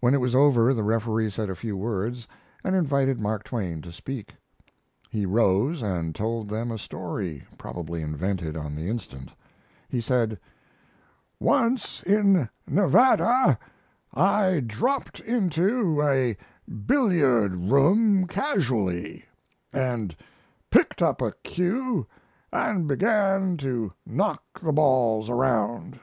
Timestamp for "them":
6.48-6.72